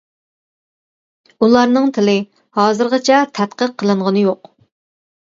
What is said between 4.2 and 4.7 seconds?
يوق.